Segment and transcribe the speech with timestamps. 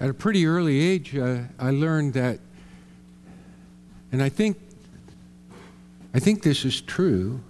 [0.00, 2.38] at a pretty early age, uh, I learned that,
[4.12, 4.56] and I think,
[6.14, 7.40] I think this is true.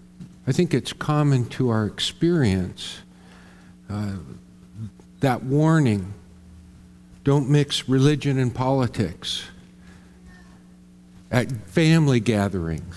[0.47, 3.01] I think it's common to our experience.
[3.91, 4.13] Uh,
[5.21, 6.15] that warning
[7.25, 9.45] don't mix religion and politics
[11.31, 12.95] at family gatherings.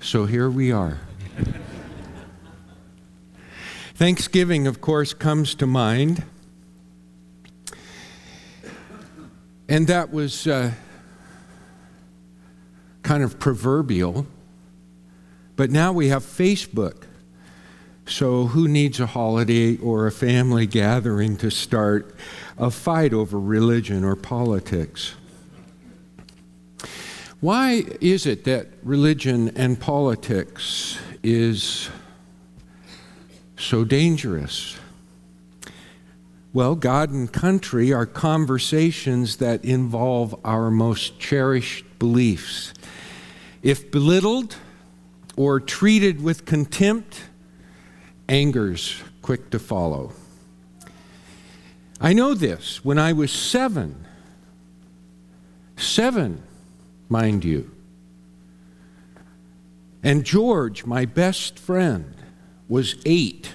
[0.00, 1.00] So here we are.
[4.02, 6.24] Thanksgiving, of course, comes to mind.
[9.68, 10.72] And that was uh,
[13.04, 14.26] kind of proverbial.
[15.54, 17.04] But now we have Facebook.
[18.04, 22.12] So, who needs a holiday or a family gathering to start
[22.58, 25.14] a fight over religion or politics?
[27.38, 31.88] Why is it that religion and politics is
[33.62, 34.76] so dangerous?
[36.52, 42.74] Well, God and country are conversations that involve our most cherished beliefs.
[43.62, 44.56] If belittled
[45.36, 47.22] or treated with contempt,
[48.28, 50.12] anger's quick to follow.
[52.00, 52.84] I know this.
[52.84, 54.04] When I was seven,
[55.76, 56.42] seven,
[57.08, 57.70] mind you,
[60.02, 62.14] and George, my best friend,
[62.68, 63.54] was eight,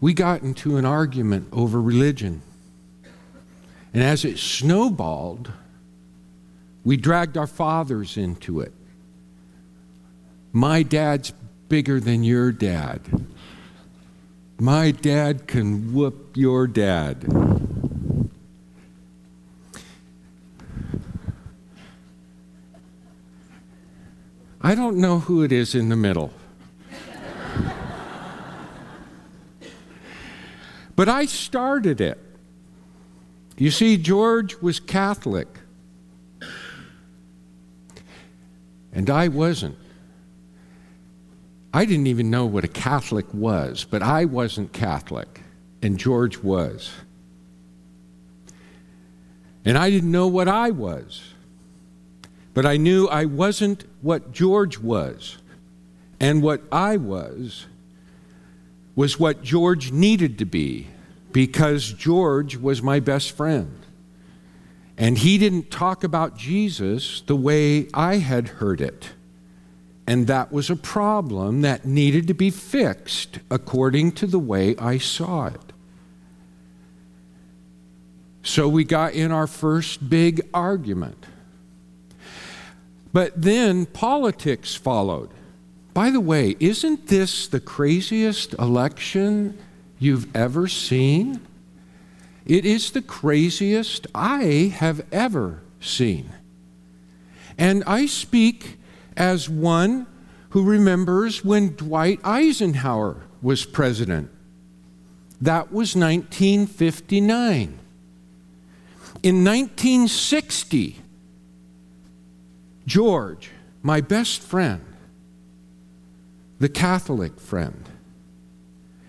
[0.00, 2.42] we got into an argument over religion.
[3.92, 5.50] And as it snowballed,
[6.84, 8.72] we dragged our fathers into it.
[10.52, 11.32] My dad's
[11.68, 13.00] bigger than your dad.
[14.58, 17.24] My dad can whoop your dad.
[24.60, 26.32] I don't know who it is in the middle.
[30.98, 32.18] But I started it.
[33.56, 35.46] You see, George was Catholic,
[38.92, 39.76] and I wasn't.
[41.72, 45.40] I didn't even know what a Catholic was, but I wasn't Catholic,
[45.82, 46.90] and George was.
[49.64, 51.32] And I didn't know what I was,
[52.54, 55.38] but I knew I wasn't what George was.
[56.18, 57.66] And what I was
[58.98, 60.88] was what George needed to be
[61.32, 63.78] because George was my best friend.
[64.96, 69.10] And he didn't talk about Jesus the way I had heard it.
[70.06, 74.98] And that was a problem that needed to be fixed according to the way I
[74.98, 75.72] saw it.
[78.42, 81.26] So we got in our first big argument.
[83.12, 85.30] But then politics followed.
[85.92, 89.58] By the way, isn't this the craziest election
[89.98, 91.40] you've ever seen?
[92.46, 96.30] It is the craziest I have ever seen.
[97.58, 98.78] And I speak
[99.16, 100.06] as one
[100.50, 104.30] who remembers when Dwight Eisenhower was president.
[105.40, 107.78] That was 1959.
[109.22, 111.00] In 1960,
[112.86, 113.50] George,
[113.82, 114.80] my best friend,
[116.58, 117.87] the Catholic friend,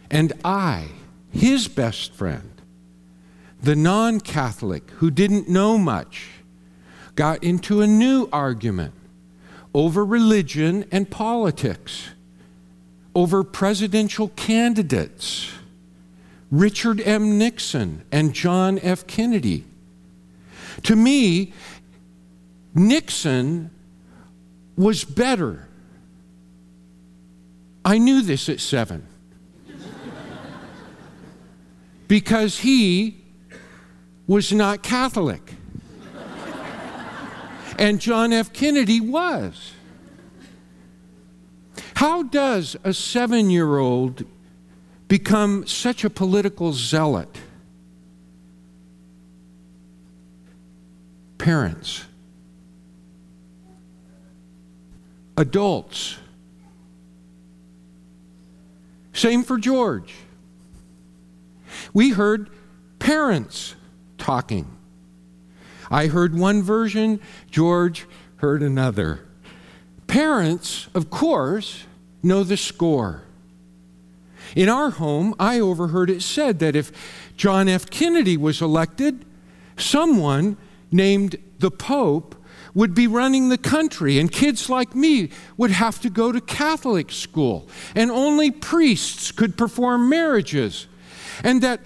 [0.09, 0.87] and I,
[1.31, 2.61] his best friend,
[3.61, 6.27] the non Catholic who didn't know much,
[7.15, 8.93] got into a new argument
[9.73, 12.09] over religion and politics,
[13.13, 15.51] over presidential candidates,
[16.51, 17.37] Richard M.
[17.37, 19.05] Nixon and John F.
[19.05, 19.65] Kennedy.
[20.83, 21.53] To me,
[22.73, 23.69] Nixon
[24.75, 25.67] was better.
[27.83, 29.05] I knew this at seven.
[32.09, 33.15] Because he
[34.27, 35.53] was not Catholic
[37.77, 38.51] and John F.
[38.51, 39.73] Kennedy was.
[41.95, 44.25] How does a seven year old
[45.07, 47.37] become such a political zealot?
[51.37, 52.05] Parents,
[55.37, 56.17] adults.
[59.13, 60.13] Same for George.
[61.93, 62.49] We heard
[62.99, 63.75] parents
[64.17, 64.75] talking.
[65.89, 67.19] I heard one version,
[67.49, 68.05] George
[68.37, 69.25] heard another.
[70.07, 71.85] Parents, of course,
[72.21, 73.23] know the score.
[74.55, 76.91] In our home, I overheard it said that if
[77.37, 77.89] John F.
[77.89, 79.25] Kennedy was elected,
[79.77, 80.57] someone
[80.91, 82.35] named the Pope
[82.73, 87.11] would be running the country, and kids like me would have to go to Catholic
[87.11, 90.87] school, and only priests could perform marriages,
[91.43, 91.81] and that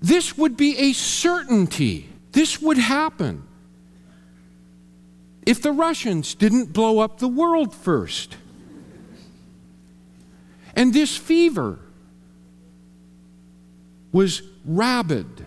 [0.00, 2.08] this would be a certainty.
[2.32, 3.42] This would happen
[5.46, 8.36] if the Russians didn't blow up the world first.
[10.74, 11.78] And this fever
[14.12, 15.46] was rabid.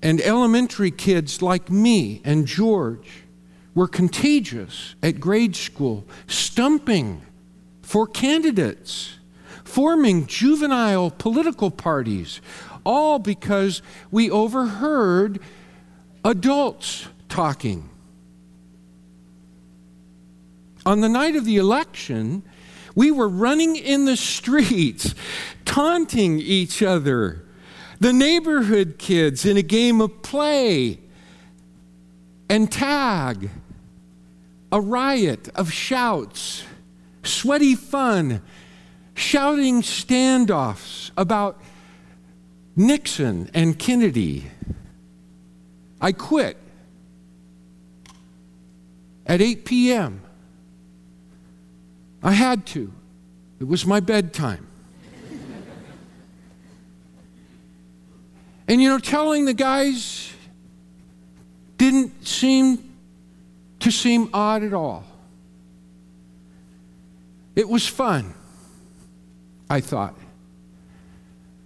[0.00, 3.24] And elementary kids like me and George
[3.74, 7.20] were contagious at grade school, stumping
[7.82, 9.17] for candidates,
[9.68, 12.40] forming juvenile political parties,
[12.84, 15.38] all because we overheard
[16.24, 17.88] adults talking.
[20.86, 22.42] On the night of the election,
[22.94, 25.14] we were running in the streets,
[25.66, 27.44] taunting each other.
[28.00, 30.98] The neighborhood kids in a game of play
[32.48, 33.50] and tag,
[34.72, 36.64] a riot of shouts,
[37.22, 38.40] sweaty fun,
[39.18, 41.60] shouting standoffs about
[42.76, 44.46] Nixon and Kennedy.
[46.00, 46.56] I quit
[49.26, 50.22] at 8 p.m.
[52.22, 52.92] I had to.
[53.60, 54.66] It was my bedtime.
[58.68, 60.32] and you know, telling the guys
[61.76, 62.94] didn't seem
[63.80, 65.04] to seem odd at all.
[67.56, 68.34] It was fun,
[69.70, 70.14] I thought.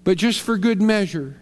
[0.05, 1.37] But just for good measure,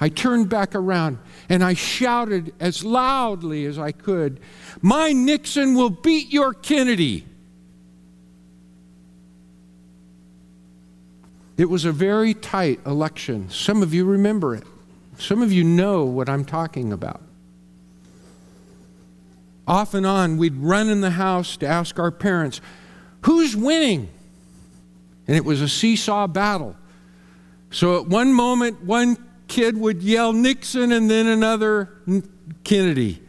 [0.00, 1.18] I turned back around
[1.48, 4.40] and I shouted as loudly as I could,
[4.80, 7.26] My Nixon will beat your Kennedy.
[11.56, 13.48] It was a very tight election.
[13.50, 14.64] Some of you remember it.
[15.18, 17.20] Some of you know what I'm talking about.
[19.68, 22.60] Off and on, we'd run in the house to ask our parents,
[23.22, 24.08] Who's winning?
[25.32, 26.76] And it was a seesaw battle.
[27.70, 29.16] So at one moment, one
[29.48, 31.88] kid would yell Nixon and then another
[32.64, 33.22] Kennedy.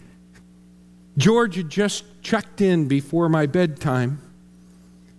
[1.18, 4.20] George had just checked in before my bedtime.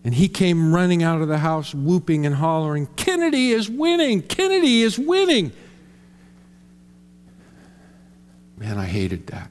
[0.04, 4.20] And he came running out of the house, whooping and hollering, Kennedy is winning!
[4.20, 5.52] Kennedy is winning!
[8.58, 9.50] Man, I hated that.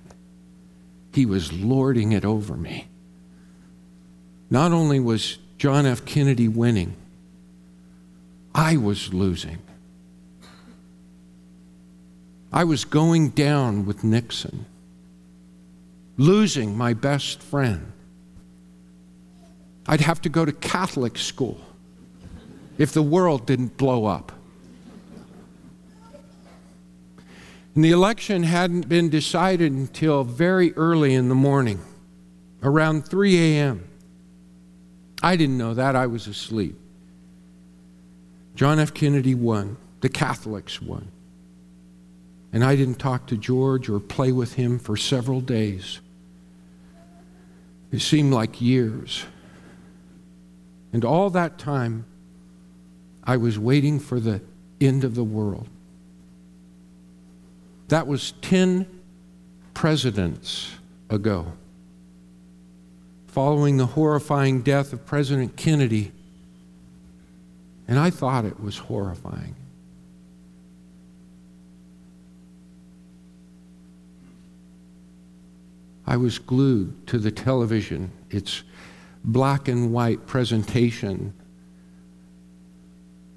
[1.15, 2.89] He was lording it over me.
[4.51, 6.05] Not only was John F.
[6.05, 6.95] Kennedy winning,
[8.55, 9.59] I was losing.
[12.51, 14.65] I was going down with Nixon,
[16.17, 17.91] losing my best friend.
[19.87, 21.59] I'd have to go to Catholic school
[22.77, 24.31] if the world didn't blow up.
[27.75, 31.81] And the election hadn't been decided until very early in the morning,
[32.61, 33.87] around 3 a.m.
[35.23, 36.79] I didn't know that, I was asleep.
[38.55, 38.93] John F.
[38.93, 41.09] Kennedy won, the Catholics won.
[42.51, 45.99] And I didn't talk to George or play with him for several days.
[47.91, 49.25] It seemed like years.
[50.91, 52.05] And all that time,
[53.23, 54.41] I was waiting for the
[54.79, 55.67] end of the world.
[57.87, 58.87] That was 10
[59.73, 60.71] presidents
[61.09, 61.53] ago.
[63.27, 66.11] Following the horrifying death of President Kennedy,
[67.87, 69.55] and I thought it was horrifying.
[76.05, 78.11] I was glued to the television.
[78.29, 78.63] It's
[79.23, 81.33] black and white presentation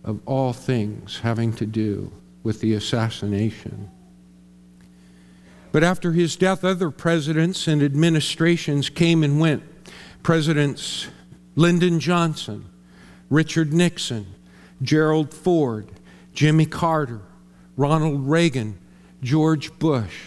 [0.04, 3.90] of all things having to do with the assassination.
[5.72, 9.62] But after his death, other presidents and administrations came and went.
[10.22, 11.08] Presidents
[11.54, 12.66] Lyndon Johnson,
[13.30, 14.26] Richard Nixon,
[14.82, 15.88] Gerald Ford,
[16.32, 17.20] Jimmy Carter,
[17.76, 18.78] Ronald Reagan,
[19.22, 20.26] George Bush,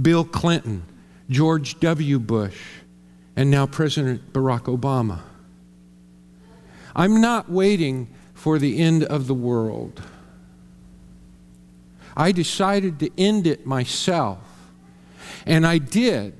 [0.00, 0.84] Bill Clinton,
[1.28, 2.18] George W.
[2.18, 2.60] Bush,
[3.34, 5.20] and now President Barack Obama.
[6.94, 10.02] I'm not waiting for the end of the world.
[12.16, 14.38] I decided to end it myself.
[15.44, 16.34] And I did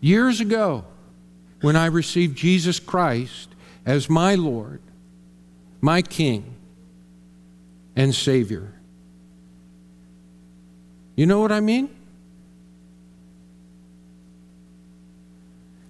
[0.00, 0.84] years ago
[1.60, 3.48] when I received Jesus Christ
[3.84, 4.80] as my Lord,
[5.80, 6.54] my King,
[7.94, 8.72] and Savior.
[11.14, 11.88] You know what I mean?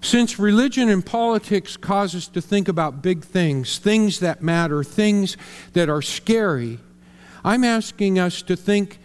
[0.01, 5.37] Since religion and politics cause us to think about big things, things that matter, things
[5.73, 6.79] that are scary,
[7.45, 8.99] I'm asking us to think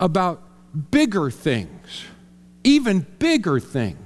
[0.00, 0.42] about
[0.90, 2.04] bigger things
[2.64, 3.96] even bigger things.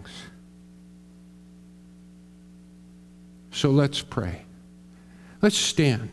[3.50, 4.43] So let's pray.
[5.45, 6.09] Let's stand.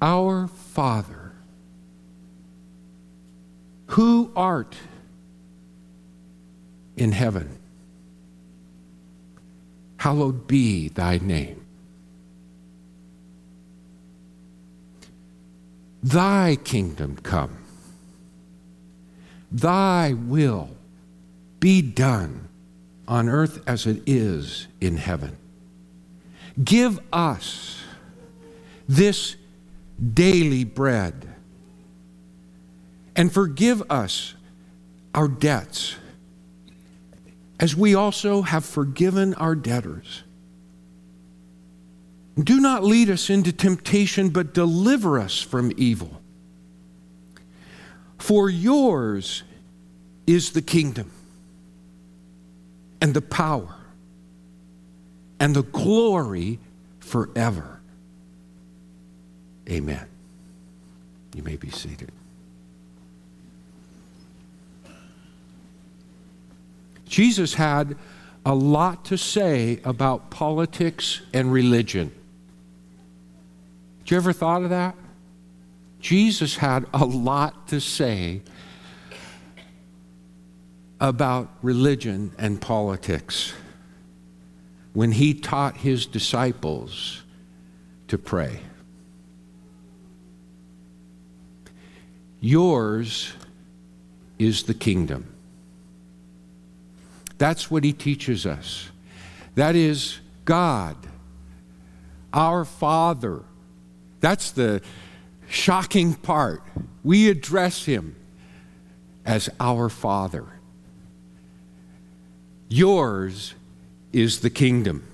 [0.00, 1.32] Our Father,
[3.88, 4.74] who art
[6.96, 7.58] in heaven,
[9.98, 11.66] hallowed be thy name.
[16.02, 17.65] Thy kingdom come,
[19.50, 20.70] thy will
[21.60, 22.48] be done
[23.08, 25.36] on earth as it is in heaven.
[26.62, 27.82] Give us
[28.88, 29.36] this
[30.14, 31.34] daily bread
[33.14, 34.34] and forgive us
[35.14, 35.96] our debts
[37.58, 40.22] as we also have forgiven our debtors.
[42.38, 46.20] Do not lead us into temptation, but deliver us from evil.
[48.26, 49.44] For yours
[50.26, 51.12] is the kingdom
[53.00, 53.76] and the power
[55.38, 56.58] and the glory
[56.98, 57.78] forever.
[59.70, 60.08] Amen.
[61.36, 62.10] You may be seated.
[67.04, 67.96] Jesus had
[68.44, 72.10] a lot to say about politics and religion.
[74.00, 74.96] Did you ever thought of that?
[76.06, 78.40] Jesus had a lot to say
[81.00, 83.52] about religion and politics
[84.92, 87.24] when he taught his disciples
[88.06, 88.60] to pray.
[92.38, 93.32] Yours
[94.38, 95.34] is the kingdom.
[97.36, 98.90] That's what he teaches us.
[99.56, 100.96] That is God,
[102.32, 103.42] our Father.
[104.20, 104.82] That's the
[105.48, 106.62] shocking part.
[107.04, 108.16] We address him
[109.24, 110.44] as our Father.
[112.68, 113.54] Yours
[114.12, 115.06] is the kingdom.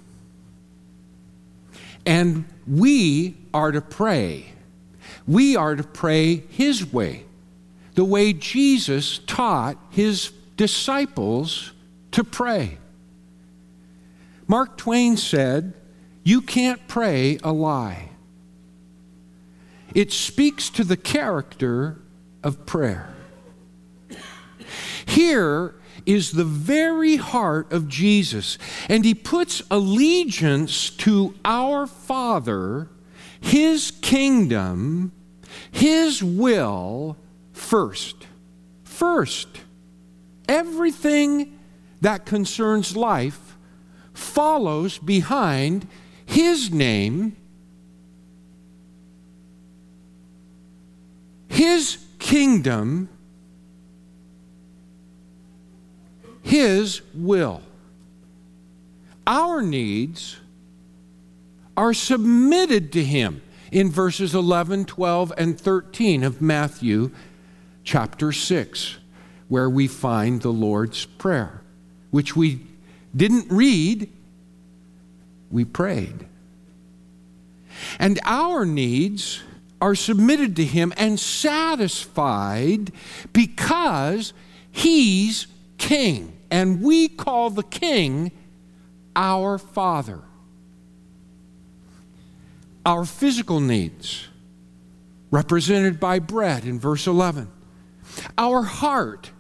[2.07, 4.47] And we are to pray.
[5.27, 7.25] We are to pray His way,
[7.95, 11.73] the way Jesus taught His disciples
[12.13, 12.79] to pray.
[14.47, 15.75] Mark Twain said,
[16.25, 18.11] You can't pray a lie.
[19.95, 22.01] It speaks to the character
[22.43, 23.15] of prayer.
[25.07, 25.75] Here
[26.07, 28.59] is the very heart of Jesus,
[28.89, 32.89] and he puts allegiance to our Father,
[33.41, 35.13] his kingdom,
[35.71, 37.17] his will
[37.53, 38.27] first.
[38.85, 39.49] First.
[40.49, 41.59] Everything
[42.01, 43.57] that concerns life
[44.13, 45.87] follows behind
[46.27, 47.37] his name,
[51.63, 53.09] his kingdom,
[56.43, 57.63] his will.
[59.25, 60.39] Our needs
[61.77, 67.13] are submitted to him in verses 11, 12, and 13 of Matthew
[67.85, 68.97] chapter 6,
[69.47, 71.63] where we find the Lord's Prayer
[72.11, 72.61] which we
[73.17, 74.11] didn't read,
[75.51, 76.27] we prayed.
[77.99, 79.43] And our needs
[79.83, 82.93] are submitted to Him and satisfied
[83.33, 84.33] because
[84.71, 86.33] He's King.
[86.53, 88.31] And we call the King
[89.17, 90.21] our Father.
[92.87, 94.29] Our physical needs,
[95.33, 97.49] represented by bread in verse 11.
[98.39, 99.33] Our heart,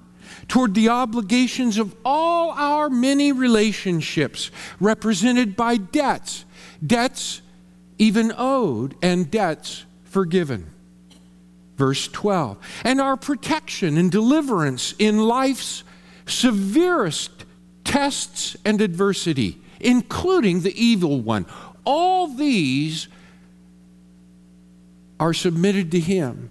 [0.48, 6.44] toward the obligations of all our many relationships, represented by debts,
[6.84, 7.42] debts
[7.98, 10.70] even owed, and debts forgiven.
[11.76, 12.58] Verse 12.
[12.84, 15.84] And our protection and deliverance in life's
[16.26, 17.44] severest
[17.84, 21.46] tests and adversity, including the evil one.
[21.84, 23.08] All these
[25.18, 26.50] are submitted to Him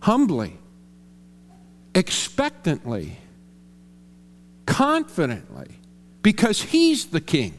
[0.00, 0.56] humbly
[1.96, 3.16] expectantly,
[4.66, 5.80] confidently,
[6.22, 7.58] because He's the King,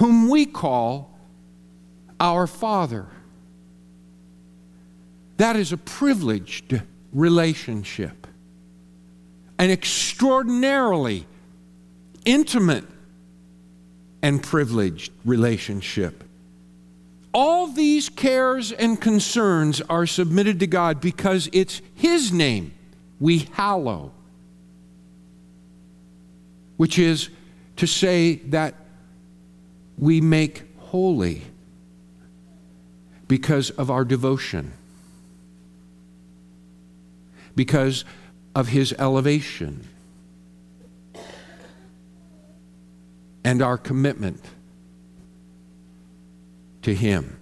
[0.00, 1.16] whom we call
[2.18, 3.06] our Father.
[5.38, 6.80] That is a privileged
[7.12, 8.26] relationship,
[9.58, 11.26] an extraordinarily
[12.24, 12.84] intimate
[14.20, 16.24] and privileged relationship.
[17.32, 22.72] All these cares and concerns are submitted to God because it's His name
[23.20, 24.12] we hallow,
[26.76, 27.28] which is
[27.76, 28.74] to say that
[29.96, 31.42] we make holy
[33.28, 34.72] because of our devotion,
[37.58, 38.04] because
[38.54, 39.84] of his elevation,
[43.42, 44.40] and our commitment
[46.82, 47.36] to him.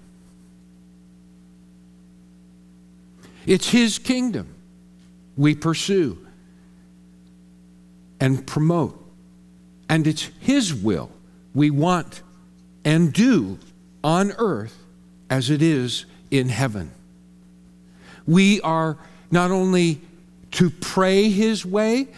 [3.45, 4.55] It's his kingdom
[5.37, 6.17] we pursue
[8.19, 8.99] and promote,
[9.91, 11.11] and it's his will
[11.55, 12.23] we want
[12.87, 13.59] and do
[14.03, 14.79] on earth
[15.29, 16.91] as it is in heaven.
[18.27, 18.97] We are
[19.31, 20.01] not only
[20.53, 22.09] to pray His way,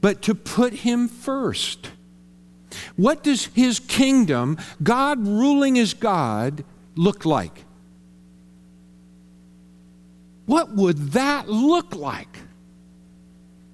[0.00, 1.90] but to put Him first.
[2.96, 7.64] What does His kingdom, God ruling as God, look like?
[10.46, 12.38] What would that look like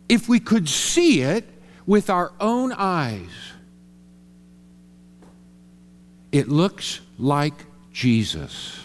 [0.08, 1.48] if we could see it
[1.86, 3.28] with our own eyes?
[6.30, 7.54] It looks like
[7.92, 8.78] Jesus.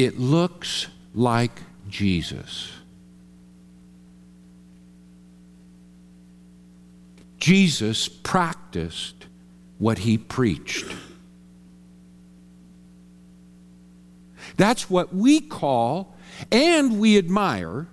[0.00, 2.72] It looks like Jesus.
[7.36, 9.26] Jesus practiced
[9.76, 10.86] what he preached.
[14.56, 16.16] That's what we call
[16.50, 17.86] and we admire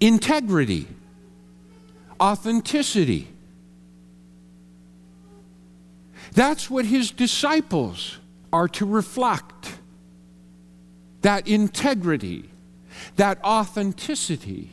[0.00, 0.86] integrity,
[2.20, 3.28] authenticity.
[6.34, 8.18] That's what his disciples
[8.52, 9.53] are to reflect
[11.24, 12.44] that integrity,
[13.16, 14.70] that authenticity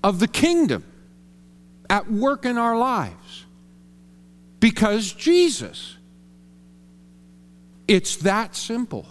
[0.00, 0.84] of the kingdom
[1.90, 3.46] at work in our lives.
[4.60, 5.96] Because Jesus,
[7.88, 9.06] it's that simple.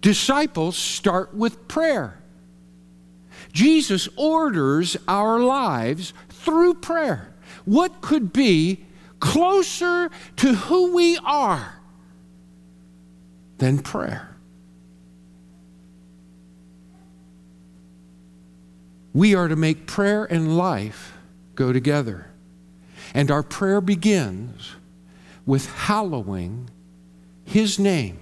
[0.00, 2.18] Disciples start with prayer.
[3.52, 7.32] Jesus orders our lives through prayer.
[7.64, 8.86] What could be
[9.20, 11.74] closer to who we are
[13.58, 14.34] than prayer.
[19.12, 21.16] We are to make prayer and life
[21.54, 22.26] go together.
[23.14, 24.72] And our prayer begins
[25.46, 26.68] with hallowing
[27.44, 28.18] His name,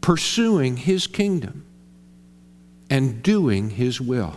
[0.00, 1.64] pursuing His kingdom,
[2.90, 4.34] and doing His will.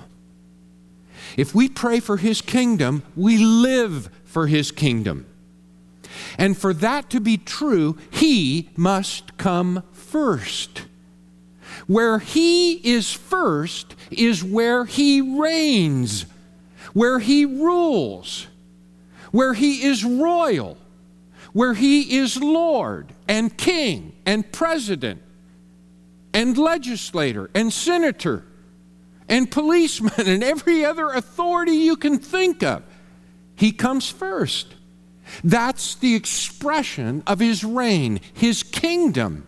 [1.36, 5.26] If we pray for His kingdom, we live for His kingdom.
[6.38, 10.86] And for that to be true, He must come first.
[11.88, 16.26] Where He is first is where He reigns,
[16.93, 18.48] where He rules,
[19.32, 20.78] where He is royal,
[21.54, 25.21] where He is Lord and King and President
[26.34, 28.43] and legislator and senator
[29.30, 32.84] and policeman and every other authority you can think of.
[33.56, 34.75] He comes first.
[35.43, 39.48] That's the expression of his reign, his kingdom.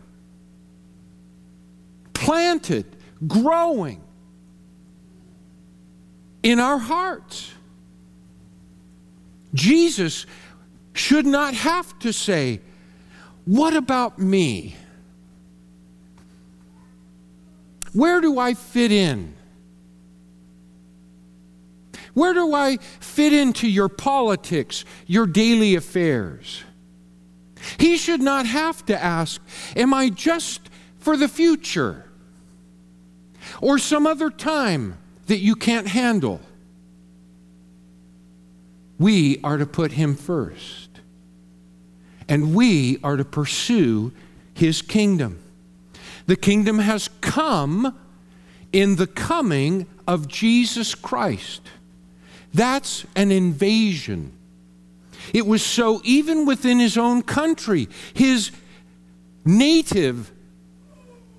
[2.14, 2.86] Planted,
[3.28, 4.02] growing
[6.44, 7.52] in our hearts.
[9.54, 10.26] Jesus
[10.94, 12.62] should not have to say,
[13.46, 14.76] What about me?
[17.94, 19.37] Where do I fit in?
[22.18, 26.64] Where do I fit into your politics, your daily affairs?
[27.78, 29.40] He should not have to ask,
[29.76, 30.62] Am I just
[30.98, 32.06] for the future?
[33.62, 36.42] Or some other time that you can't handle?
[38.98, 40.90] We are to put Him first.
[42.28, 44.12] And we are to pursue
[44.56, 45.38] His kingdom.
[46.26, 47.96] The kingdom has come
[48.74, 51.62] in the coming of Jesus Christ.
[52.58, 54.32] That's an invasion.
[55.32, 58.50] It was so even within his own country, his
[59.46, 60.32] native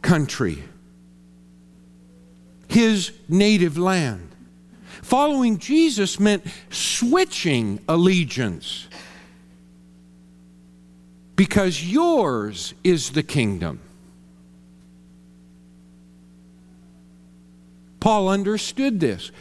[0.00, 0.62] country,
[2.68, 4.28] his native land.
[5.02, 8.86] Following Jesus meant switching allegiance
[11.34, 13.80] because yours is the kingdom.
[17.98, 19.32] Paul understood this.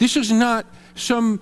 [0.00, 1.40] This is not some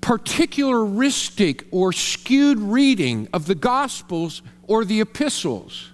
[0.00, 5.92] particularistic or skewed reading of the Gospels or the epistles.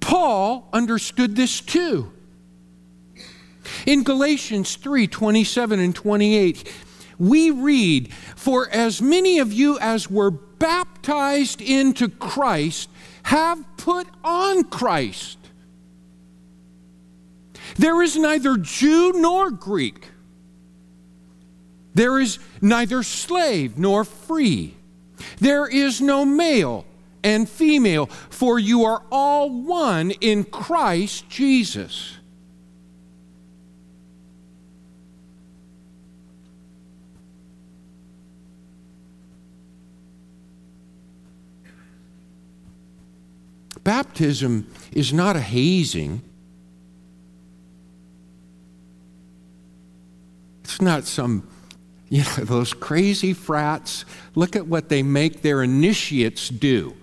[0.00, 2.10] Paul understood this too.
[3.84, 6.72] In Galatians 3 27 and 28,
[7.18, 12.88] we read, For as many of you as were baptized into Christ
[13.24, 15.36] have put on Christ.
[17.76, 20.08] There is neither Jew nor Greek.
[21.94, 24.74] There is neither slave nor free.
[25.38, 26.84] There is no male
[27.22, 32.18] and female, for you are all one in Christ Jesus.
[43.84, 46.22] Baptism is not a hazing.
[50.74, 51.46] It's not some,
[52.08, 54.04] you know, those crazy frats.
[54.34, 56.96] Look at what they make their initiates do.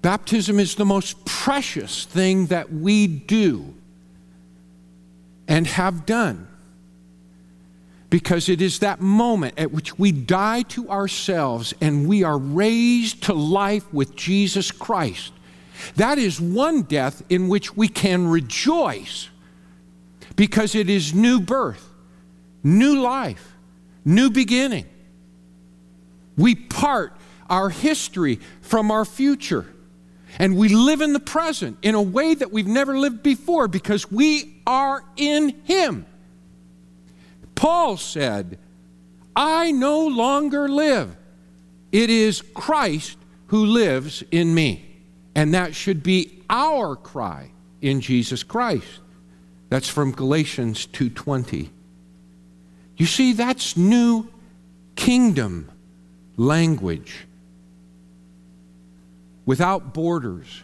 [0.00, 3.74] Baptism is the most precious thing that we do
[5.48, 6.46] and have done
[8.10, 13.24] because it is that moment at which we die to ourselves and we are raised
[13.24, 15.32] to life with Jesus Christ.
[15.96, 19.30] That is one death in which we can rejoice
[20.38, 21.84] because it is new birth,
[22.62, 23.56] new life,
[24.04, 24.86] new beginning.
[26.36, 27.12] We part
[27.50, 29.66] our history from our future.
[30.38, 34.12] And we live in the present in a way that we've never lived before because
[34.12, 36.06] we are in Him.
[37.56, 38.60] Paul said,
[39.34, 41.16] I no longer live.
[41.90, 45.00] It is Christ who lives in me.
[45.34, 47.50] And that should be our cry
[47.82, 49.00] in Jesus Christ.
[49.68, 51.70] That's from Galatians 2:20.
[52.96, 54.28] You see that's new
[54.96, 55.70] kingdom
[56.36, 57.26] language.
[59.46, 60.62] Without borders,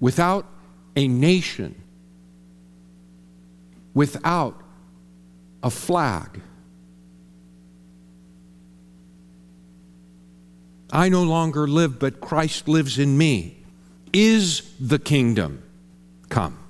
[0.00, 0.46] without
[0.96, 1.74] a nation,
[3.94, 4.60] without
[5.62, 6.40] a flag.
[10.92, 13.56] I no longer live, but Christ lives in me.
[14.12, 15.62] Is the kingdom
[16.28, 16.61] come?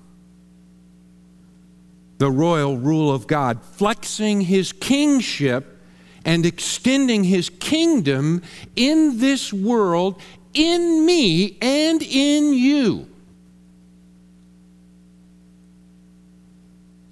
[2.18, 5.80] The royal rule of God, flexing his kingship
[6.24, 8.42] and extending his kingdom
[8.76, 10.20] in this world,
[10.54, 13.08] in me and in you.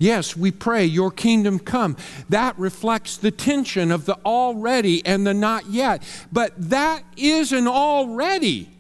[0.01, 1.95] Yes, we pray, Your kingdom come.
[2.31, 6.03] That reflects the tension of the already and the not yet.
[6.33, 8.71] But that is an already,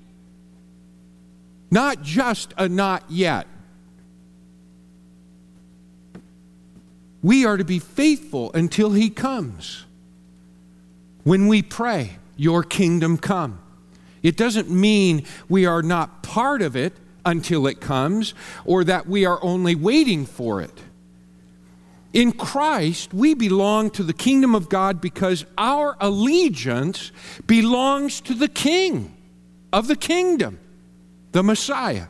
[1.70, 3.46] not just a not yet.
[7.22, 9.84] We are to be faithful until He comes.
[11.24, 13.60] When we pray, Your kingdom come.
[14.22, 19.24] It doesn't mean we are not part of it until it comes or that we
[19.24, 20.82] are only waiting for it.
[22.12, 27.12] In Christ, we belong to the kingdom of God because our allegiance
[27.46, 29.14] belongs to the King
[29.72, 30.58] of the kingdom,
[31.32, 32.06] the Messiah.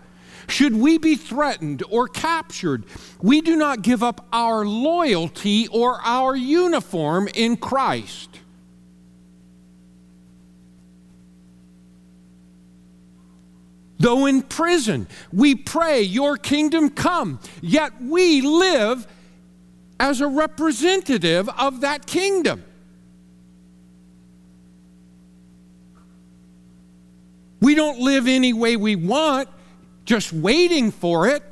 [0.51, 2.85] Should we be threatened or captured,
[3.23, 8.29] we do not give up our loyalty or our uniform in Christ.
[14.01, 19.07] Though in prison, we pray, Your kingdom come, yet we live
[20.01, 22.65] as a representative of that kingdom.
[27.61, 29.49] We don't live any way we want,
[30.11, 31.43] just waiting for it.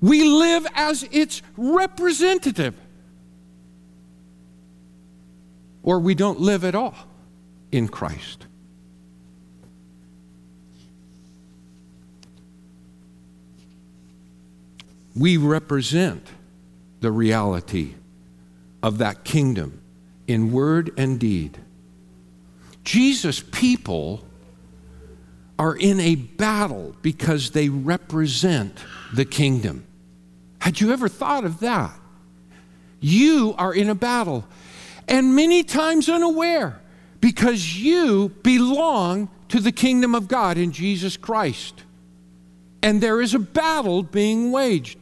[0.00, 2.74] We live as its representative.
[5.84, 6.96] Or we don't live at all
[7.70, 8.48] in Christ.
[15.18, 16.24] we represent
[17.00, 17.94] the reality
[18.82, 19.80] of that kingdom
[20.28, 21.58] in word and deed.
[22.84, 24.24] Jesus' people
[25.58, 28.78] are in a battle because they represent
[29.12, 29.84] the kingdom.
[30.60, 31.98] Had you ever thought of that?
[33.00, 34.44] You are in a battle,
[35.06, 36.80] and many times unaware,
[37.20, 41.84] because you belong to the kingdom of God in Jesus Christ.
[42.82, 44.98] And there is a battle being waged.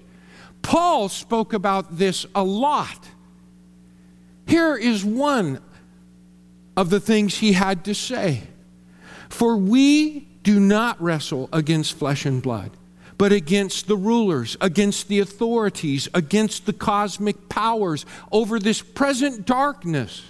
[0.62, 3.08] Paul spoke about this a lot.
[4.46, 5.60] Here is one
[6.76, 8.42] of the things he had to say
[9.28, 12.70] For we do not wrestle against flesh and blood,
[13.18, 20.22] but against the rulers, against the authorities, against the cosmic powers over this present darkness,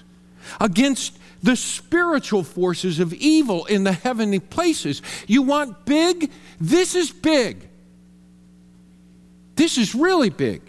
[0.59, 5.03] against the spiritual forces of evil in the heavenly places.
[5.27, 6.31] You want big?
[6.59, 7.69] This is big.
[9.57, 10.63] This is really big.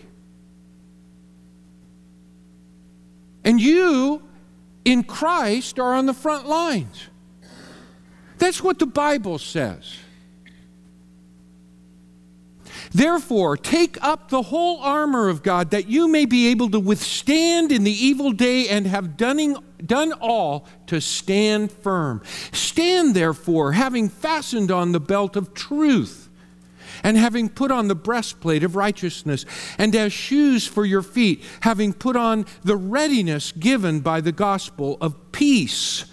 [3.46, 4.22] And you
[4.84, 7.08] in Christ are on the front lines.
[8.38, 9.98] That's what the Bible says.
[12.92, 17.72] Therefore, take up the whole armor of God that you may be able to withstand
[17.72, 22.22] in the evil day and have done, done all to stand firm.
[22.52, 26.30] Stand therefore, having fastened on the belt of truth,
[27.04, 29.46] and having put on the breastplate of righteousness,
[29.78, 34.98] and as shoes for your feet, having put on the readiness given by the gospel
[35.02, 36.06] of peace.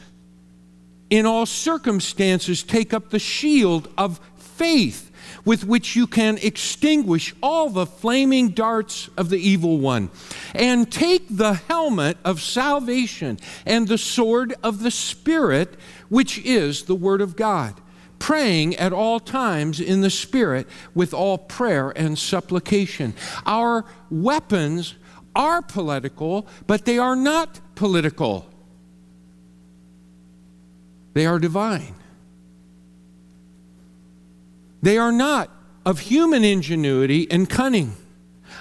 [1.14, 5.12] In all circumstances, take up the shield of faith
[5.44, 10.10] with which you can extinguish all the flaming darts of the evil one.
[10.56, 15.76] And take the helmet of salvation and the sword of the Spirit,
[16.08, 17.80] which is the Word of God.
[18.18, 23.14] Praying at all times in the Spirit with all prayer and supplication.
[23.46, 24.96] Our weapons
[25.36, 28.50] are political, but they are not political.
[31.14, 31.94] They are divine.
[34.82, 35.50] They are not
[35.86, 37.96] of human ingenuity and cunning.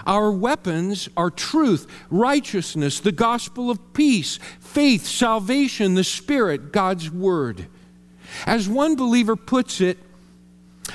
[0.06, 7.68] Our weapons are truth, righteousness, the gospel of peace, faith, salvation, the Spirit, God's Word.
[8.46, 9.98] As one believer puts it,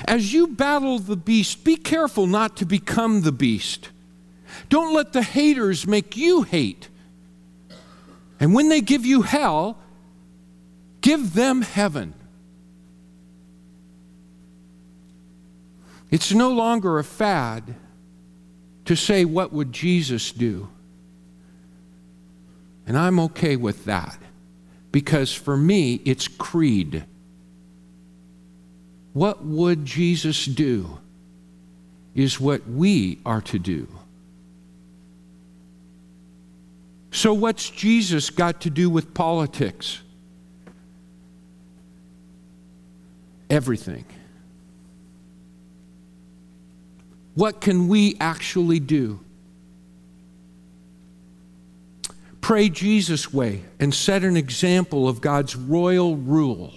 [0.05, 3.89] as you battle the beast, be careful not to become the beast.
[4.69, 6.89] Don't let the haters make you hate.
[8.39, 9.77] And when they give you hell,
[11.01, 12.13] give them heaven.
[16.11, 17.75] It's no longer a fad
[18.85, 20.69] to say, What would Jesus do?
[22.87, 24.17] And I'm okay with that
[24.91, 27.05] because for me, it's creed.
[29.13, 30.97] What would Jesus do
[32.15, 33.87] is what we are to do.
[37.11, 39.99] So, what's Jesus got to do with politics?
[43.49, 44.05] Everything.
[47.35, 49.19] What can we actually do?
[52.41, 56.73] Pray Jesus' way and set an example of God's royal rule.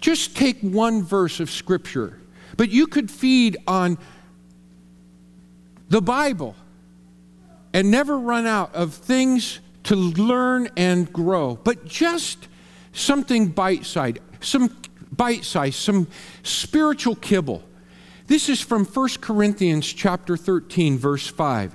[0.00, 2.18] Just take one verse of Scripture,
[2.56, 3.98] but you could feed on
[5.88, 6.54] the Bible
[7.72, 11.56] and never run out of things to learn and grow.
[11.56, 12.48] But just
[12.92, 14.76] something bite sized, some
[15.10, 16.06] bite size, some
[16.42, 17.62] spiritual kibble.
[18.26, 21.74] This is from 1 Corinthians chapter 13 verse 5.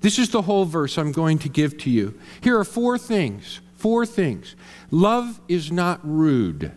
[0.00, 2.18] This is the whole verse I'm going to give to you.
[2.40, 3.60] Here are four things.
[3.76, 4.56] Four things.
[4.90, 6.72] Love is not rude.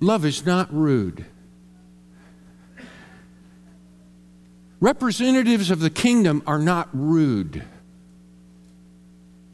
[0.00, 1.24] Love is not rude.
[4.80, 7.64] Representatives of the kingdom are not rude.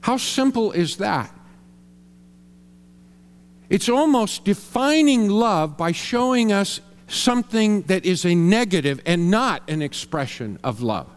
[0.00, 1.34] How simple is that?
[3.68, 9.82] It's almost defining love by showing us something that is a negative and not an
[9.82, 11.08] expression of love.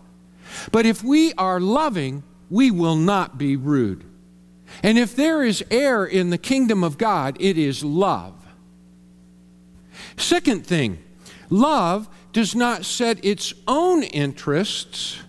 [0.72, 4.04] But if we are loving, we will not be rude.
[4.82, 8.34] And if there is air in the kingdom of God, it is love.
[10.18, 11.00] Second thing,
[11.50, 15.20] love does not set its own interests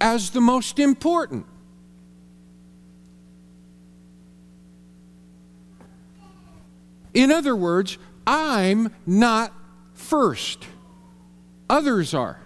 [0.00, 1.46] as the most important.
[7.14, 9.52] In other words, I'm not
[9.94, 10.64] first,
[11.68, 12.38] others are.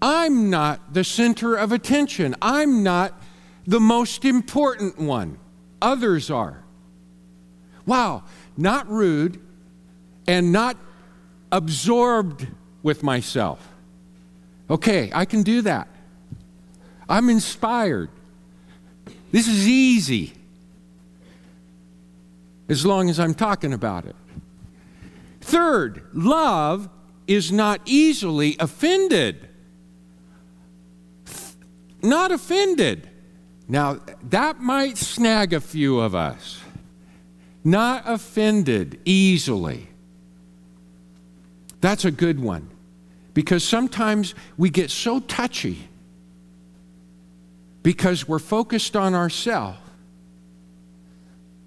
[0.00, 2.36] I'm not the center of attention.
[2.42, 3.20] I'm not
[3.66, 5.38] the most important one.
[5.80, 6.62] Others are.
[7.86, 8.24] Wow,
[8.56, 9.40] not rude
[10.26, 10.76] and not
[11.50, 12.46] absorbed
[12.82, 13.66] with myself.
[14.68, 15.88] Okay, I can do that.
[17.08, 18.10] I'm inspired.
[19.32, 20.34] This is easy
[22.68, 24.16] as long as I'm talking about it.
[25.40, 26.88] Third, love
[27.26, 29.48] is not easily offended.
[32.02, 33.08] Not offended.
[33.68, 34.00] Now,
[34.30, 36.60] that might snag a few of us.
[37.64, 39.88] Not offended easily.
[41.80, 42.70] That's a good one.
[43.34, 45.88] Because sometimes we get so touchy
[47.82, 49.78] because we're focused on ourselves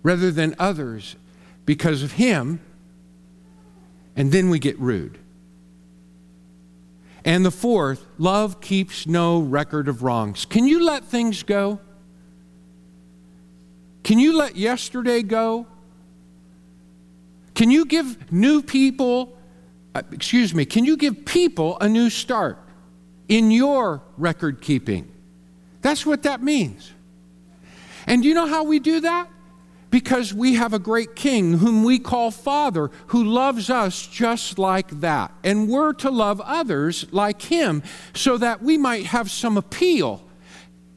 [0.03, 1.15] rather than others
[1.65, 2.59] because of him,
[4.15, 5.17] and then we get rude.
[7.25, 10.45] And the fourth, love keeps no record of wrongs.
[10.45, 11.79] Can you let things go?
[14.03, 15.67] Can you let yesterday go?
[17.53, 19.38] Can you give new people,
[19.93, 22.57] uh, excuse me, can you give people a new start
[23.27, 25.12] in your record keeping?
[25.81, 26.91] That's what that means.
[28.07, 29.29] And do you know how we do that?
[29.89, 35.02] Because we have a great king whom we call Father, who loves us just like
[35.02, 35.32] that.
[35.43, 37.82] And we're to love others like him
[38.13, 40.23] so that we might have some appeal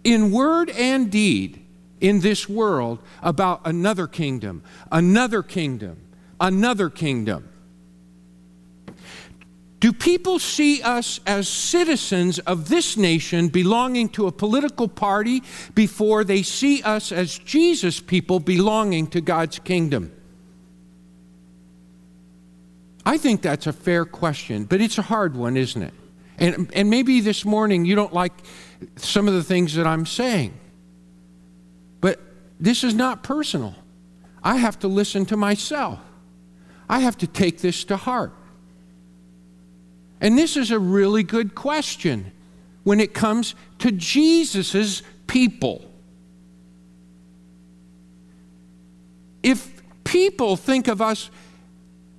[0.04, 1.64] in word and deed
[2.00, 5.96] in this world about another kingdom, another kingdom,
[6.40, 7.48] another kingdom.
[9.82, 15.42] Do people see us as citizens of this nation belonging to a political party
[15.74, 20.12] before they see us as Jesus people belonging to God's kingdom?
[23.04, 25.94] I think that's a fair question, but it's a hard one, isn't it?
[26.38, 28.34] And, and maybe this morning you don't like
[28.94, 30.56] some of the things that I'm saying,
[32.00, 32.20] but
[32.60, 33.74] this is not personal.
[34.44, 35.98] I have to listen to myself,
[36.88, 38.32] I have to take this to heart.
[40.22, 42.30] And this is a really good question
[42.84, 45.84] when it comes to Jesus' people.
[49.42, 51.28] If people think of us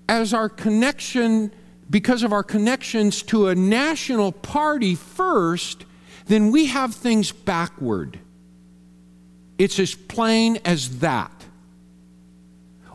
[0.10, 1.54] as our connection,
[1.90, 5.86] because of our connections to a national party first,
[6.26, 8.20] then we have things backward.
[9.58, 11.32] It's as plain as that.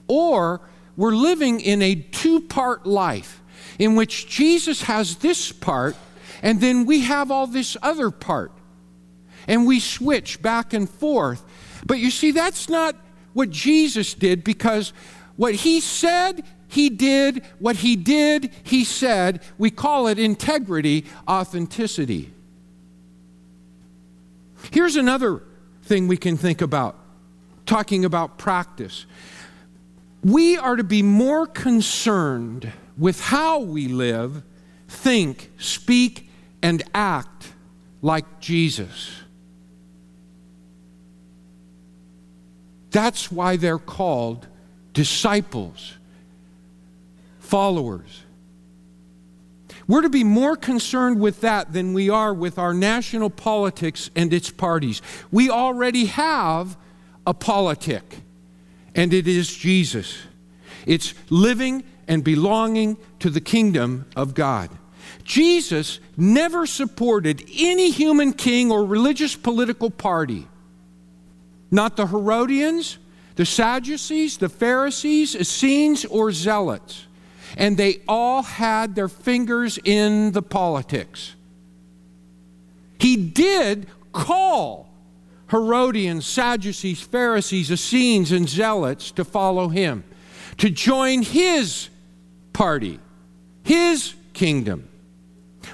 [0.07, 0.61] Or
[0.99, 3.41] we're living in a two part life
[3.79, 5.97] in which Jesus has this part,
[6.43, 8.53] and then we have all this other part.
[9.47, 11.43] And we switch back and forth.
[11.87, 12.97] But you see, that's not
[13.33, 14.93] what Jesus did because
[15.37, 17.43] what he said, he did.
[17.59, 19.41] What he did, he said.
[19.57, 22.33] We call it integrity, authenticity.
[24.71, 25.43] Here's another
[25.85, 26.97] thing we can think about
[27.65, 29.07] talking about practice.
[30.23, 34.43] We are to be more concerned with how we live,
[34.89, 36.29] think, speak,
[36.63, 37.53] and act
[38.03, 39.13] like Jesus.
[42.91, 44.47] That's why they're called
[44.93, 45.95] disciples,
[47.39, 48.23] followers.
[49.87, 54.33] We're to be more concerned with that than we are with our national politics and
[54.33, 55.01] its parties.
[55.31, 56.77] We already have
[57.27, 58.21] a politic,
[58.95, 60.19] and it is Jesus.
[60.87, 64.71] It's living and belonging to the kingdom of God.
[65.25, 70.49] Jesus never supported any human king or religious political party.
[71.71, 72.99] Not the Herodians,
[73.37, 77.07] the Sadducees, the Pharisees, Essenes, or Zealots.
[77.57, 81.35] And they all had their fingers in the politics.
[82.99, 84.89] He did call
[85.51, 90.05] Herodians, Sadducees, Pharisees, Essenes, and Zealots to follow him,
[90.59, 91.89] to join his
[92.59, 92.99] party,
[93.63, 94.89] his kingdom.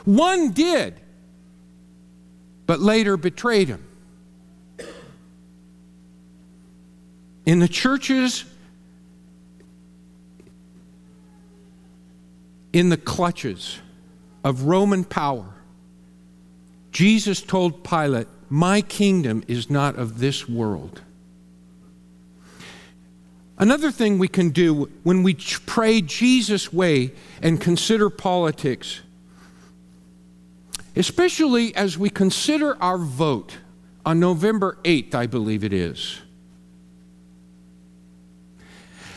[0.05, 1.01] One did,
[2.66, 3.83] but later betrayed him.
[7.47, 8.44] In the churches,
[12.75, 13.79] in the clutches
[14.44, 15.55] of Roman power,
[16.92, 21.01] Jesus told Pilate, My kingdom is not of this world.
[23.59, 25.35] Another thing we can do when we
[25.67, 29.01] pray Jesus' way and consider politics,
[30.97, 33.59] especially as we consider our vote
[34.05, 36.21] on November 8th, I believe it is.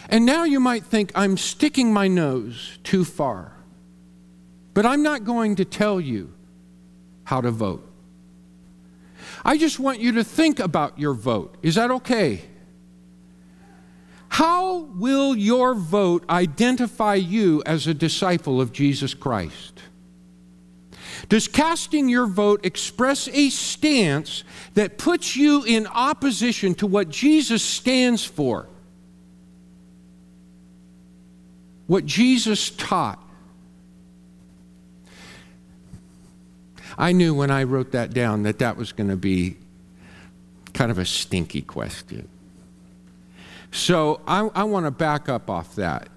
[0.09, 3.53] And now you might think I'm sticking my nose too far.
[4.73, 6.31] But I'm not going to tell you
[7.23, 7.83] how to vote.
[9.43, 11.57] I just want you to think about your vote.
[11.63, 12.43] Is that okay?
[14.37, 19.81] How will your vote identify you as a disciple of Jesus Christ?
[21.27, 24.43] Does casting your vote express a stance
[24.75, 28.69] that puts you in opposition to what Jesus stands for?
[31.87, 33.19] What Jesus taught?
[36.95, 39.57] I knew when I wrote that down that that was going to be
[40.75, 42.29] kind of a stinky question.
[43.77, 46.09] So I, I want to back up off that.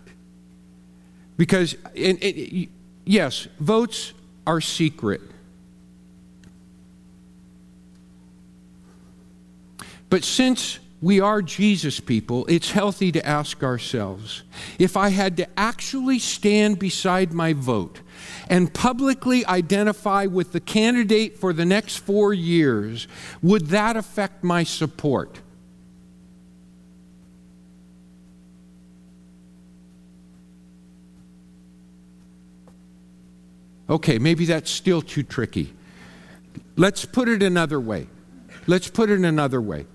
[1.37, 1.77] Because,
[3.05, 4.15] yes, votes
[4.47, 5.21] are secret.
[10.09, 14.43] But since we are Jesus people, it's healthy to ask ourselves
[14.79, 18.01] if I had to actually stand beside my vote
[18.49, 23.07] and publicly identify with the candidate for the next four years,
[23.43, 25.41] would that affect my support?
[33.91, 35.75] Okay, maybe that's still too tricky.
[36.77, 38.07] Let's put it another way.
[38.67, 39.87] Let's put it another way.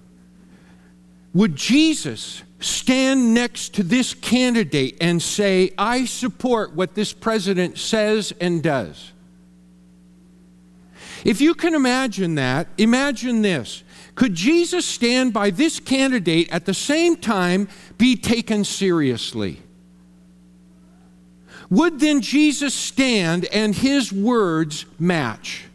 [1.33, 8.33] Would Jesus stand next to this candidate and say, I support what this president says
[8.41, 9.11] and does.
[11.23, 13.83] If you can imagine that, imagine this.
[14.15, 17.67] Could Jesus stand by this candidate at the same time
[17.97, 19.61] be taken seriously?
[21.75, 25.65] Would then Jesus stand and his words match?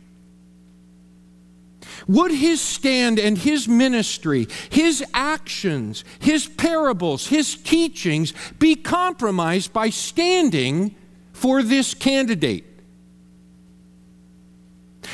[2.09, 9.90] Would his stand and his ministry, his actions, his parables, his teachings be compromised by
[9.90, 10.94] standing
[11.34, 12.64] for this candidate?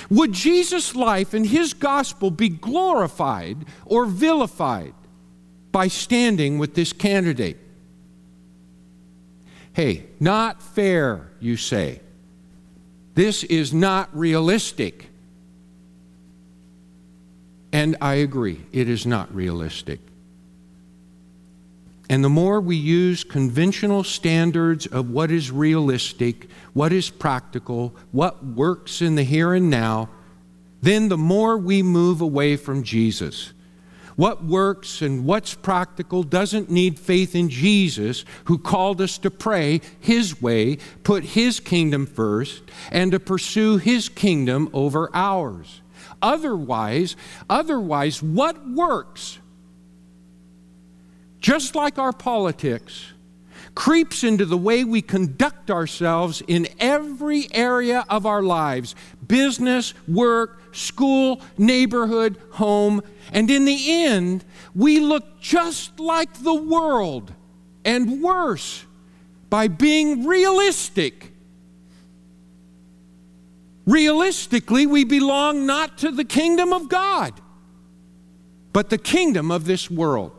[0.09, 4.95] Would Jesus' life and his gospel be glorified or vilified
[5.72, 7.66] by standing with this candidate?
[9.77, 12.01] Hey, not fair, you say.
[13.12, 15.11] This is not realistic.
[17.74, 20.01] And I agree, it is not realistic.
[22.09, 28.43] And the more we use conventional standards of what is realistic, what is practical, what
[28.43, 30.09] works in the here and now,
[30.81, 33.53] then the more we move away from Jesus.
[34.17, 39.83] What works and what's practical doesn't need faith in Jesus, who called us to pray
[40.01, 45.83] His way, put His kingdom first, and to pursue His kingdom over ours.
[46.23, 47.14] Otherwise,
[47.49, 49.39] otherwise, what works?
[51.39, 53.12] Just like our politics,
[53.77, 58.97] creeps into the way we conduct ourselves in every area of our lives
[59.29, 63.03] business, work, school, neighborhood, home.
[63.33, 67.33] And in the end, we look just like the world
[67.85, 68.85] and worse
[69.51, 71.33] by being realistic.
[73.85, 77.33] Realistically, we belong not to the kingdom of God,
[78.72, 80.36] but the kingdom of this world.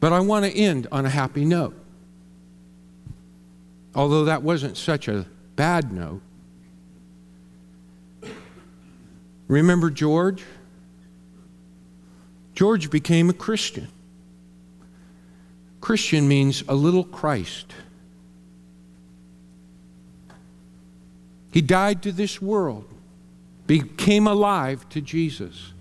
[0.00, 1.76] But I want to end on a happy note.
[3.94, 5.26] Although that wasn't such a
[5.56, 6.20] bad note.
[9.48, 10.42] Remember George?
[12.54, 13.88] George became a Christian.
[15.80, 17.72] Christian means a little Christ.
[21.52, 22.86] He died to this world,
[23.66, 25.72] became alive to Jesus.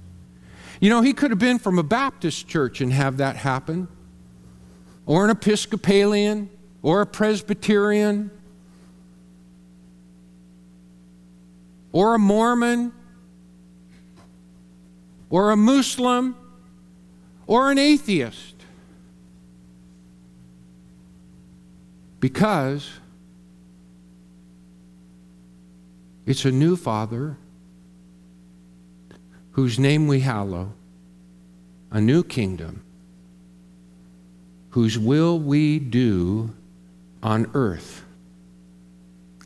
[0.80, 3.90] You know, he could have been from a Baptist church and have that happen
[5.06, 6.50] or an Episcopalian
[6.82, 8.32] or a Presbyterian
[11.92, 12.92] or a Mormon
[15.30, 16.36] or a Muslim
[17.48, 18.56] or an atheist.
[22.20, 22.90] Because
[26.26, 27.38] it's a new Father
[29.52, 30.74] whose name we hallow,
[31.92, 32.85] a new kingdom
[34.76, 36.54] whose will we do
[37.24, 38.04] on earth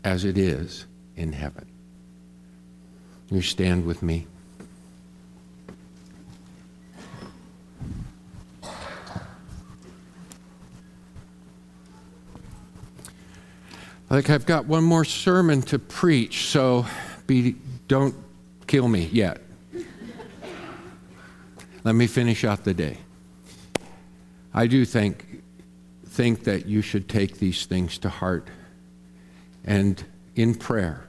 [0.03, 1.67] as it is in heaven.
[3.29, 4.25] You stand with me.
[14.09, 16.87] Like I've got one more sermon to preach, so
[17.27, 17.55] be,
[17.87, 18.15] don't
[18.65, 19.43] kill me yet.
[21.83, 22.97] Let me finish out the day.
[24.53, 25.43] I do think,
[26.05, 28.47] think that you should take these things to heart
[29.63, 30.03] and
[30.35, 31.05] in prayer.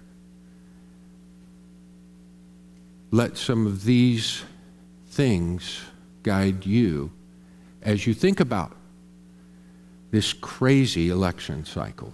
[3.10, 4.42] Let some of these
[5.08, 5.80] things
[6.22, 7.10] guide you
[7.82, 8.76] as you think about
[10.10, 12.12] this crazy election cycle.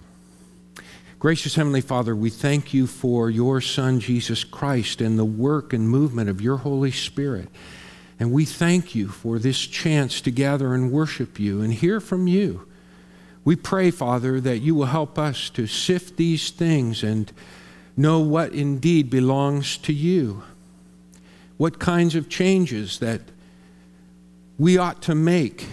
[1.19, 5.89] Gracious Heavenly Father, we thank you for your Son, Jesus Christ, and the work and
[5.89, 7.49] movement of your Holy Spirit.
[8.19, 12.27] And we thank you for this chance to gather and worship you and hear from
[12.27, 12.67] you.
[13.45, 17.31] We pray, Father, that you will help us to sift these things and
[17.95, 20.43] know what indeed belongs to you,
[21.57, 23.21] what kinds of changes that
[24.57, 25.65] we ought to make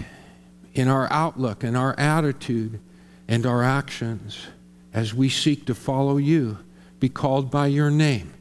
[0.74, 2.78] in our outlook and our attitude
[3.26, 4.47] and our actions
[4.92, 6.59] as we seek to follow you,
[7.01, 8.32] be called by your name.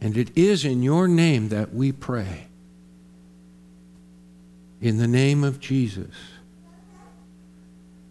[0.00, 2.46] And it is in your name that we pray
[4.82, 6.14] in the name of Jesus.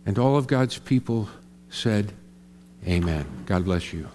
[0.06, 1.30] And all of God's people
[1.70, 2.14] said,
[2.88, 3.26] Amen.
[3.46, 4.08] God bless you.